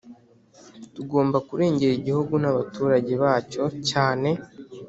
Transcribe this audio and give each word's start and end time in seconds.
tugomba 0.95 1.37
kurengera 1.47 1.93
igihugu 1.99 2.33
n'abaturage 2.43 3.13
bacyo, 3.23 3.63
cyane 3.89 4.29